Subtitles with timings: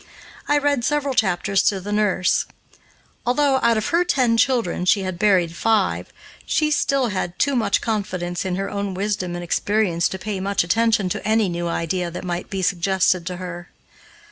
[0.47, 2.47] I read several chapters to the nurse.
[3.23, 6.11] Although, out of her ten children, she had buried five,
[6.43, 10.63] she still had too much confidence in her own wisdom and experience to pay much
[10.63, 13.69] attention to any new idea that might be suggested to her.